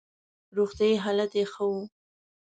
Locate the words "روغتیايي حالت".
0.57-1.31